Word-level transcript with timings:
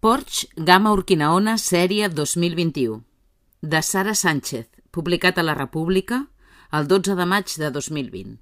Porsche 0.00 0.46
Gamma 0.54 0.92
Urquinaona 0.94 1.56
sèrie 1.58 2.06
2021 2.08 3.00
de 3.62 3.78
Sara 3.82 4.12
Sánchez, 4.14 4.68
publicat 4.94 5.40
a 5.40 5.42
La 5.42 5.56
República 5.58 6.20
el 6.70 6.86
12 6.86 7.16
de 7.18 7.26
maig 7.26 7.50
de 7.58 7.70
2020. 7.74 8.36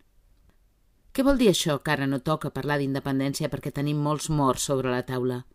Què 1.16 1.24
vol 1.24 1.40
dir 1.40 1.48
això 1.48 1.79
que 1.80 1.95
ara 1.95 2.11
no 2.11 2.19
toca 2.21 2.53
parlar 2.53 2.77
d'independència 2.82 3.48
perquè 3.48 3.72
tenim 3.72 4.04
molts 4.04 4.29
morts 4.29 4.69
sobre 4.69 4.92
la 4.92 5.00
taula? 5.08 5.46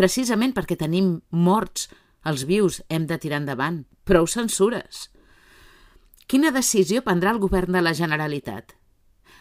Precisament 0.00 0.56
perquè 0.56 0.80
tenim 0.80 1.18
morts, 1.28 1.90
els 2.24 2.48
vius 2.48 2.80
hem 2.88 3.04
de 3.04 3.20
tirar 3.20 3.42
endavant. 3.42 3.82
Prou 4.08 4.24
censures. 4.24 5.10
Quina 6.24 6.56
decisió 6.56 7.04
prendrà 7.04 7.36
el 7.36 7.44
govern 7.44 7.76
de 7.76 7.84
la 7.84 7.92
Generalitat? 7.92 8.77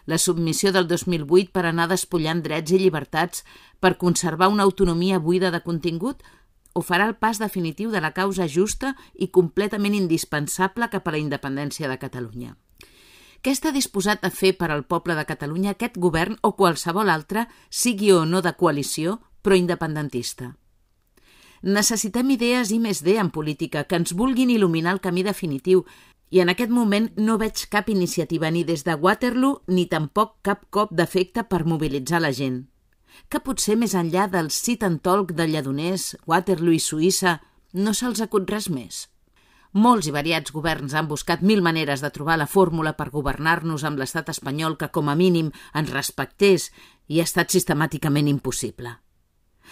La 0.08 0.18
submissió 0.18 0.72
del 0.72 0.88
2008 0.88 1.52
per 1.54 1.66
anar 1.68 1.90
despullant 1.92 2.42
drets 2.42 2.72
i 2.72 2.80
llibertats 2.82 3.44
per 3.84 3.98
conservar 4.02 4.48
una 4.50 4.64
autonomia 4.64 5.20
buida 5.20 5.52
de 5.52 5.62
contingut 5.62 6.24
o 6.74 6.84
farà 6.86 7.08
el 7.10 7.18
pas 7.18 7.42
definitiu 7.42 7.92
de 7.92 8.02
la 8.02 8.14
causa 8.14 8.48
justa 8.48 8.94
i 9.14 9.28
completament 9.34 9.98
indispensable 9.98 10.88
cap 10.94 11.08
a 11.08 11.14
la 11.16 11.20
independència 11.22 11.90
de 11.92 11.98
Catalunya. 11.98 12.56
Què 13.42 13.54
està 13.54 13.72
disposat 13.74 14.24
a 14.26 14.32
fer 14.34 14.54
per 14.58 14.70
al 14.72 14.86
poble 14.86 15.16
de 15.18 15.26
Catalunya 15.26 15.74
aquest 15.74 15.98
govern 15.98 16.38
o 16.42 16.54
qualsevol 16.56 17.10
altre, 17.10 17.48
sigui 17.70 18.12
o 18.14 18.24
no 18.26 18.42
de 18.42 18.54
coalició, 18.58 19.20
però 19.42 19.58
independentista? 19.58 20.54
Necessitem 21.64 22.30
idees 22.36 22.72
i 22.72 22.78
més 22.80 23.02
D 23.04 23.18
en 23.18 23.32
política 23.34 23.84
que 23.90 23.98
ens 23.98 24.14
vulguin 24.14 24.54
il·luminar 24.54 24.94
el 24.94 25.02
camí 25.02 25.26
definitiu, 25.26 25.84
i 26.30 26.42
en 26.44 26.52
aquest 26.52 26.72
moment 26.74 27.10
no 27.16 27.38
veig 27.40 27.66
cap 27.72 27.90
iniciativa 27.90 28.52
ni 28.52 28.64
des 28.68 28.84
de 28.84 28.96
Waterloo 28.96 29.62
ni 29.68 29.86
tampoc 29.88 30.38
cap 30.44 30.66
cop 30.70 30.92
d'efecte 30.92 31.44
per 31.48 31.64
mobilitzar 31.66 32.22
la 32.22 32.34
gent. 32.36 32.66
Que 33.30 33.40
potser 33.40 33.78
més 33.80 33.96
enllà 33.96 34.28
del 34.30 34.52
sit 34.52 34.84
and 34.84 35.02
talk 35.02 35.32
de 35.34 35.48
Lledoners, 35.48 36.16
Waterloo 36.28 36.76
i 36.76 36.82
Suïssa 36.84 37.40
no 37.74 37.94
se'ls 37.94 38.22
acut 38.22 38.50
res 38.52 38.70
més. 38.70 39.08
Molts 39.74 40.08
i 40.08 40.14
variats 40.16 40.52
governs 40.52 40.94
han 40.96 41.08
buscat 41.08 41.42
mil 41.42 41.62
maneres 41.62 42.02
de 42.02 42.12
trobar 42.12 42.38
la 42.38 42.48
fórmula 42.48 42.96
per 42.98 43.10
governar-nos 43.14 43.84
amb 43.84 44.00
l'estat 44.00 44.30
espanyol 44.34 44.78
que, 44.78 44.90
com 44.90 45.10
a 45.10 45.16
mínim, 45.16 45.52
ens 45.76 45.92
respectés 45.92 46.72
i 47.08 47.20
ha 47.20 47.28
estat 47.28 47.52
sistemàticament 47.52 48.28
impossible. 48.32 48.96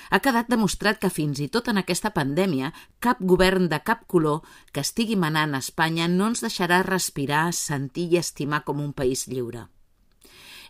Ha 0.09 0.19
quedat 0.19 0.49
demostrat 0.51 0.99
que 1.01 1.11
fins 1.13 1.39
i 1.43 1.47
tot 1.51 1.69
en 1.71 1.79
aquesta 1.81 2.11
pandèmia 2.15 2.71
cap 2.99 3.21
govern 3.21 3.69
de 3.71 3.79
cap 3.83 4.05
color 4.07 4.43
que 4.71 4.83
estigui 4.85 5.15
manant 5.15 5.55
a 5.55 5.63
Espanya 5.63 6.07
no 6.11 6.31
ens 6.31 6.43
deixarà 6.45 6.83
respirar, 6.83 7.51
sentir 7.53 8.09
i 8.11 8.19
estimar 8.21 8.63
com 8.67 8.83
un 8.83 8.93
país 8.93 9.27
lliure. 9.27 9.67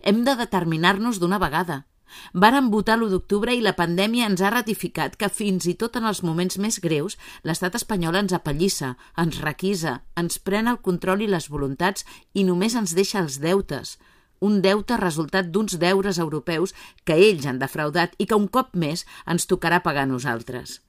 Hem 0.01 0.23
de 0.23 0.35
determinar-nos 0.37 1.19
d'una 1.19 1.39
vegada. 1.41 1.85
Varen 2.33 2.69
votar 2.71 2.95
l'1 2.99 3.09
d'octubre 3.11 3.53
i 3.55 3.61
la 3.65 3.73
pandèmia 3.77 4.27
ens 4.29 4.41
ha 4.41 4.51
ratificat 4.53 5.15
que 5.19 5.29
fins 5.29 5.65
i 5.65 5.73
tot 5.73 5.97
en 5.99 6.05
els 6.05 6.21
moments 6.23 6.59
més 6.61 6.77
greus 6.83 7.17
l'estat 7.43 7.75
espanyol 7.79 8.19
ens 8.21 8.35
apallissa, 8.37 8.93
ens 9.17 9.41
requisa, 9.41 10.01
ens 10.15 10.37
pren 10.39 10.69
el 10.71 10.81
control 10.85 11.25
i 11.25 11.31
les 11.31 11.49
voluntats 11.49 12.05
i 12.33 12.45
només 12.45 12.77
ens 12.77 12.93
deixa 12.95 13.19
els 13.23 13.39
deutes, 13.41 13.97
un 14.39 14.61
deute 14.61 14.97
resultat 14.97 15.51
d'uns 15.51 15.77
deures 15.79 16.19
europeus 16.19 16.75
que 17.03 17.15
ells 17.15 17.45
han 17.45 17.59
defraudat 17.59 18.15
i 18.17 18.25
que 18.25 18.39
un 18.39 18.47
cop 18.47 18.75
més 18.75 19.05
ens 19.25 19.47
tocarà 19.47 19.81
pagar 19.83 20.07
nosaltres. 20.07 20.81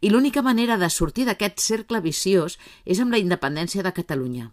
I 0.00 0.10
l'única 0.10 0.42
manera 0.42 0.76
de 0.78 0.90
sortir 0.90 1.24
d'aquest 1.26 1.60
cercle 1.60 2.00
viciós 2.00 2.58
és 2.84 3.00
amb 3.00 3.12
la 3.12 3.22
independència 3.22 3.82
de 3.82 3.92
Catalunya. 3.92 4.50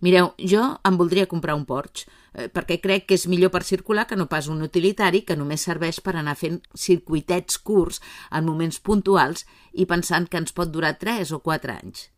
Mireu, 0.00 0.34
jo 0.36 0.62
em 0.84 0.96
voldria 1.00 1.26
comprar 1.26 1.54
un 1.56 1.64
Porsche, 1.64 2.04
eh, 2.34 2.48
perquè 2.52 2.78
crec 2.82 3.06
que 3.08 3.16
és 3.16 3.26
millor 3.26 3.50
per 3.50 3.64
circular 3.64 4.06
que 4.06 4.16
no 4.16 4.28
pas 4.28 4.48
un 4.52 4.60
utilitari 4.62 5.22
que 5.24 5.36
només 5.36 5.64
serveix 5.64 6.02
per 6.04 6.16
anar 6.16 6.36
fent 6.36 6.60
circuitets 6.74 7.56
curts 7.58 8.02
en 8.30 8.44
moments 8.44 8.78
puntuals 8.80 9.46
i 9.72 9.86
pensant 9.86 10.28
que 10.28 10.36
ens 10.36 10.52
pot 10.52 10.68
durar 10.68 10.98
3 11.00 11.32
o 11.32 11.40
4 11.40 11.72
anys. 11.72 12.10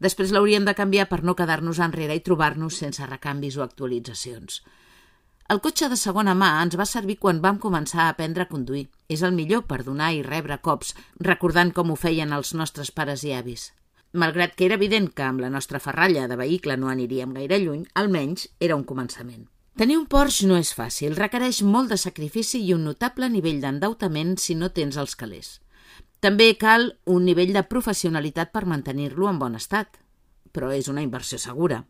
Després 0.00 0.32
l'hauríem 0.32 0.64
de 0.64 0.74
canviar 0.76 1.08
per 1.08 1.22
no 1.24 1.34
quedar-nos 1.36 1.80
enrere 1.80 2.14
i 2.16 2.24
trobar-nos 2.24 2.76
sense 2.76 3.04
recanvis 3.06 3.56
o 3.56 3.64
actualitzacions. 3.64 4.62
El 5.52 5.60
cotxe 5.60 5.90
de 5.92 5.96
segona 6.00 6.32
mà 6.32 6.46
ens 6.64 6.74
va 6.80 6.86
servir 6.88 7.18
quan 7.20 7.42
vam 7.44 7.58
començar 7.60 8.06
a 8.06 8.12
aprendre 8.14 8.46
a 8.46 8.48
conduir. 8.48 8.86
És 9.12 9.20
el 9.26 9.34
millor 9.36 9.66
per 9.68 9.82
donar 9.84 10.14
i 10.16 10.22
rebre 10.24 10.56
cops, 10.64 10.94
recordant 11.20 11.72
com 11.76 11.90
ho 11.92 11.96
feien 12.00 12.32
els 12.32 12.54
nostres 12.56 12.90
pares 12.90 13.24
i 13.28 13.34
avis. 13.36 13.66
Malgrat 14.14 14.54
que 14.56 14.64
era 14.64 14.78
evident 14.80 15.10
que 15.12 15.26
amb 15.26 15.44
la 15.44 15.50
nostra 15.50 15.82
ferralla 15.84 16.28
de 16.30 16.38
vehicle 16.40 16.78
no 16.80 16.88
aniríem 16.88 17.34
gaire 17.36 17.58
lluny, 17.60 17.84
almenys 17.92 18.48
era 18.58 18.76
un 18.78 18.86
començament. 18.88 19.44
Tenir 19.76 19.98
un 19.98 20.06
Porsche 20.06 20.48
no 20.48 20.56
és 20.56 20.72
fàcil, 20.72 21.16
requereix 21.18 21.60
molt 21.66 21.92
de 21.92 21.98
sacrifici 22.00 22.62
i 22.64 22.72
un 22.72 22.84
notable 22.88 23.28
nivell 23.28 23.60
d'endeutament 23.60 24.36
si 24.38 24.54
no 24.54 24.70
tens 24.72 24.96
els 24.96 25.16
calés. 25.18 25.58
També 26.24 26.54
cal 26.56 26.94
un 27.04 27.26
nivell 27.28 27.52
de 27.52 27.66
professionalitat 27.68 28.54
per 28.54 28.64
mantenir-lo 28.64 29.28
en 29.28 29.42
bon 29.42 29.58
estat, 29.60 29.98
però 30.52 30.70
és 30.72 30.88
una 30.88 31.02
inversió 31.04 31.36
segura. 31.42 31.84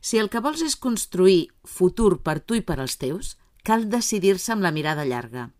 Si 0.00 0.18
el 0.18 0.30
que 0.32 0.40
vols 0.44 0.62
és 0.64 0.76
construir 0.76 1.48
futur 1.64 2.22
per 2.24 2.40
tu 2.40 2.56
i 2.58 2.64
per 2.64 2.78
als 2.80 2.96
teus, 2.98 3.36
cal 3.64 3.88
decidir-se 3.92 4.52
amb 4.54 4.64
la 4.64 4.72
mirada 4.72 5.04
llarga. 5.04 5.50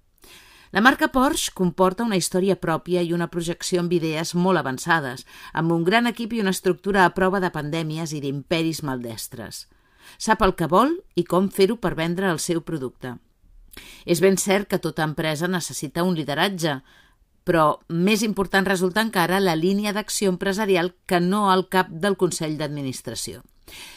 La 0.71 0.83
marca 0.85 1.09
Porsche 1.09 1.53
comporta 1.57 2.05
una 2.05 2.19
història 2.21 2.59
pròpia 2.61 3.01
i 3.01 3.15
una 3.17 3.31
projecció 3.33 3.81
amb 3.81 3.93
idees 3.97 4.35
molt 4.37 4.61
avançades, 4.61 5.25
amb 5.53 5.73
un 5.73 5.85
gran 5.85 6.07
equip 6.11 6.35
i 6.37 6.43
una 6.43 6.53
estructura 6.53 7.07
a 7.07 7.15
prova 7.17 7.41
de 7.41 7.51
pandèmies 7.55 8.13
i 8.13 8.21
d'imperis 8.21 8.83
maldestres. 8.85 9.65
Sap 10.19 10.45
el 10.45 10.55
que 10.57 10.69
vol 10.69 10.93
i 11.17 11.25
com 11.25 11.49
fer-ho 11.49 11.79
per 11.81 11.95
vendre 11.97 12.29
el 12.29 12.41
seu 12.41 12.61
producte. 12.61 13.17
És 14.05 14.21
ben 14.21 14.37
cert 14.37 14.69
que 14.69 14.81
tota 14.83 15.07
empresa 15.09 15.49
necessita 15.49 16.05
un 16.05 16.17
lideratge, 16.17 16.81
però 17.49 17.79
més 17.89 18.23
important 18.27 18.67
resulta 18.69 19.01
encara 19.01 19.41
la 19.41 19.57
línia 19.57 19.95
d'acció 19.97 20.29
empresarial 20.29 20.93
que 21.07 21.21
no 21.21 21.49
al 21.51 21.69
cap 21.73 21.89
del 21.89 22.19
Consell 22.21 22.59
d'Administració. 22.61 23.41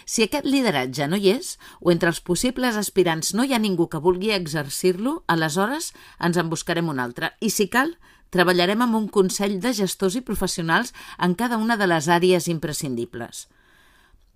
Si 0.05 0.25
aquest 0.25 0.45
lideratge 0.45 1.07
no 1.07 1.19
hi 1.19 1.31
és, 1.35 1.55
o 1.79 1.91
entre 1.93 2.11
els 2.11 2.21
possibles 2.21 2.77
aspirants 2.79 3.33
no 3.33 3.45
hi 3.45 3.53
ha 3.53 3.61
ningú 3.61 3.87
que 3.89 4.01
vulgui 4.03 4.33
exercir-lo, 4.35 5.21
aleshores 5.27 5.91
ens 6.19 6.37
en 6.37 6.49
buscarem 6.49 6.89
un 6.89 6.99
altre. 6.99 7.33
I 7.39 7.49
si 7.49 7.67
cal, 7.71 7.95
treballarem 8.31 8.81
amb 8.81 8.97
un 8.97 9.09
consell 9.11 9.59
de 9.63 9.73
gestors 9.75 10.15
i 10.15 10.23
professionals 10.25 10.95
en 11.19 11.35
cada 11.35 11.59
una 11.59 11.77
de 11.77 11.87
les 11.87 12.07
àrees 12.07 12.47
imprescindibles. 12.51 13.47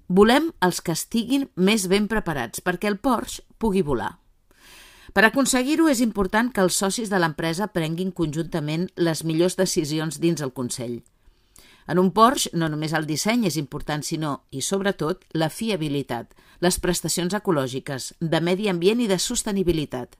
Volem 0.07 0.51
els 0.61 0.83
que 0.85 0.93
estiguin 0.93 1.47
més 1.55 1.87
ben 1.89 2.05
preparats 2.11 2.61
perquè 2.61 2.91
el 2.91 2.99
Porsche 3.01 3.41
pugui 3.57 3.81
volar. 3.81 4.13
Per 5.15 5.23
aconseguir-ho 5.23 5.87
és 5.87 6.01
important 6.03 6.51
que 6.51 6.61
els 6.61 6.75
socis 6.75 7.09
de 7.09 7.17
l'empresa 7.23 7.71
prenguin 7.71 8.11
conjuntament 8.11 8.89
les 8.99 9.23
millors 9.23 9.55
decisions 9.55 10.19
dins 10.19 10.43
el 10.43 10.51
Consell. 10.53 10.99
En 11.87 11.99
un 12.01 12.09
Porsche 12.11 12.49
no 12.53 12.67
només 12.69 12.93
el 12.97 13.05
disseny 13.05 13.45
és 13.45 13.57
important, 13.61 14.01
sinó, 14.01 14.39
i 14.49 14.63
sobretot, 14.65 15.21
la 15.33 15.51
fiabilitat, 15.53 16.33
les 16.59 16.79
prestacions 16.81 17.35
ecològiques, 17.37 18.13
de 18.19 18.41
medi 18.41 18.69
ambient 18.71 19.03
i 19.03 19.09
de 19.11 19.19
sostenibilitat. 19.21 20.17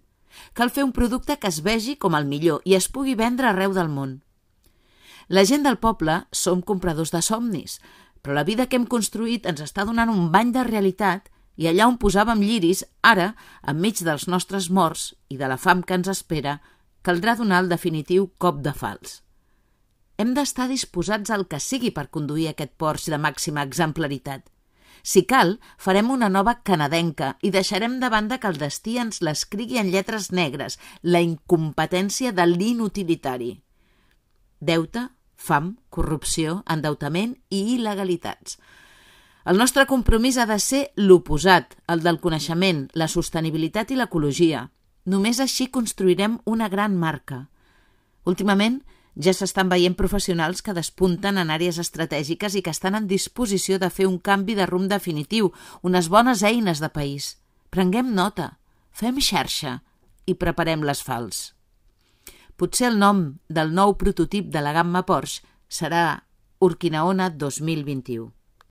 Cal 0.53 0.70
fer 0.70 0.84
un 0.86 0.94
producte 0.94 1.40
que 1.40 1.50
es 1.50 1.62
vegi 1.66 1.96
com 1.98 2.16
el 2.16 2.28
millor 2.30 2.62
i 2.66 2.76
es 2.78 2.90
pugui 2.92 3.16
vendre 3.16 3.50
arreu 3.50 3.74
del 3.74 3.90
món. 3.90 4.20
La 5.28 5.46
gent 5.46 5.64
del 5.66 5.80
poble 5.81 6.20
som 6.31 6.62
compradors 6.62 7.14
de 7.16 7.24
somnis, 7.26 7.80
però 8.22 8.36
la 8.38 8.46
vida 8.46 8.68
que 8.70 8.78
hem 8.78 8.86
construït 8.86 9.47
ens 9.50 9.64
està 9.66 9.86
donant 9.86 10.12
un 10.12 10.30
bany 10.34 10.53
de 10.53 10.64
realitat 10.68 11.32
i 11.58 11.70
allà 11.70 11.88
on 11.88 11.97
posàvem 11.97 12.42
lliris, 12.44 12.84
ara, 13.02 13.34
enmig 13.66 14.03
dels 14.06 14.28
nostres 14.28 14.70
morts 14.70 15.14
i 15.30 15.38
de 15.40 15.50
la 15.50 15.58
fam 15.58 15.82
que 15.82 15.97
ens 15.97 16.12
espera, 16.12 16.59
caldrà 17.02 17.38
donar 17.40 17.64
el 17.64 17.70
definitiu 17.72 18.30
cop 18.38 18.62
de 18.62 18.74
fals. 18.76 19.25
Hem 20.18 20.34
d'estar 20.36 20.70
disposats 20.72 21.31
al 21.31 21.48
que 21.52 21.59
sigui 21.59 21.92
per 21.92 22.08
conduir 22.09 22.50
aquest 22.50 22.76
Porsche 22.80 23.12
de 23.12 23.20
màxima 23.20 23.64
exemplaritat. 23.68 24.46
Si 25.06 25.22
cal, 25.30 25.59
farem 25.78 26.08
una 26.09 26.30
nova 26.34 26.56
canadenca 26.66 27.36
i 27.46 27.52
deixarem 27.53 28.00
de 28.02 28.09
banda 28.09 28.40
que 28.40 28.50
el 28.50 28.58
destí 28.58 28.96
ens 28.98 29.22
l'escrigui 29.22 29.78
en 29.78 29.92
lletres 29.94 30.31
negres, 30.31 30.80
la 31.03 31.22
incompetència 31.22 32.31
de 32.34 32.48
l'inutilitari. 32.50 33.52
Deute, 34.59 35.09
fam, 35.35 35.76
corrupció, 35.94 36.64
endeutament 36.66 37.35
i 37.53 37.62
il·legalitats. 37.76 38.58
El 39.46 39.62
nostre 39.62 39.85
compromís 39.85 40.40
ha 40.41 40.47
de 40.50 40.58
ser 40.58 40.82
l'oposat, 40.97 41.76
el 41.85 42.02
del 42.02 42.17
coneixement, 42.23 42.88
la 42.97 43.06
sostenibilitat 43.12 43.91
i 43.94 44.00
l'ecologia. 44.00 44.72
Només 45.06 45.38
així 45.44 45.67
construirem 45.70 46.40
una 46.50 46.66
gran 46.70 46.96
marca. 46.97 47.44
Últimament, 48.26 48.82
ja 49.16 49.34
s'estan 49.34 49.70
veient 49.72 49.96
professionals 49.96 50.62
que 50.62 50.76
despunten 50.76 51.40
en 51.40 51.52
àrees 51.53 51.79
estratègiques 51.79 52.56
i 52.56 52.62
que 52.62 52.73
estan 52.76 52.96
en 53.00 53.08
disposició 53.08 53.79
de 53.79 53.90
fer 53.90 54.08
un 54.08 54.20
canvi 54.20 54.56
de 54.56 54.67
rumb 54.67 54.91
definitiu, 54.91 55.52
unes 55.82 56.09
bones 56.09 56.44
eines 56.44 56.84
de 56.84 56.90
país. 56.90 57.35
Prenguem 57.72 58.14
nota, 58.16 58.58
fem 58.91 59.20
xarxa 59.20 59.79
i 60.26 60.35
preparem 60.35 60.84
les 60.84 61.02
fals. 61.03 61.53
Potser 62.56 62.91
el 62.91 63.00
nom 63.00 63.26
del 63.50 63.73
nou 63.76 63.97
prototip 64.00 64.52
de 64.52 64.64
la 64.64 64.72
gamma 64.76 65.03
Porsche 65.08 65.44
serà 65.67 66.23
Urquinaona 66.64 67.29
2021. 67.29 68.34